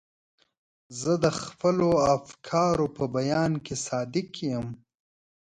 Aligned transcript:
زه 0.99 1.11
د 1.23 1.25
خپلو 1.41 1.89
افکارو 2.15 2.87
په 2.97 3.03
بیان 3.15 3.51
کې 3.65 3.75
صادق 3.87 4.29
یم. 4.49 4.67